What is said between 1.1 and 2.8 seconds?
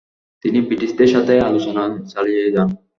সাথে আলোচনা চালিয়ে যান।